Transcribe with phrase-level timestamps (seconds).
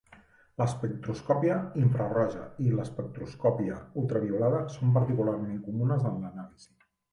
[0.59, 6.77] L'espectroscòpia infraroja i l'espectroscòpia ultraviolada són particularment comunes en l'anàlisi.